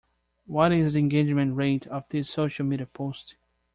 What 0.47 0.71
is 0.71 0.93
the 0.93 0.99
engagement 0.99 1.55
rate 1.55 1.85
of 1.85 2.09
this 2.09 2.27
social 2.27 2.65
media 2.65 2.87
post? 2.87 3.35